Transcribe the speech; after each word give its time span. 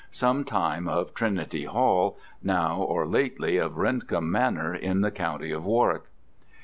some 0.09 0.43
time 0.43 0.87
of 0.87 1.13
Trinity 1.13 1.65
Hall, 1.65 2.17
now, 2.41 2.77
or 2.77 3.05
lately, 3.05 3.57
of 3.57 3.77
Rendcomb 3.77 4.31
Manor 4.31 4.73
in 4.73 5.01
the 5.01 5.11
county 5.11 5.51
of 5.51 5.63
Warwick. 5.63 6.05